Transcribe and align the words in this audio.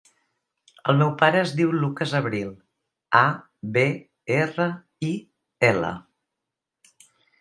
El 0.91 0.95
meu 1.01 1.09
pare 1.17 1.37
es 1.41 1.51
diu 1.59 1.73
Lucas 1.81 2.15
Abril: 2.21 2.49
a, 3.21 3.23
be, 3.77 3.83
erra, 4.39 4.69
i, 5.11 5.13
ela. 5.73 5.93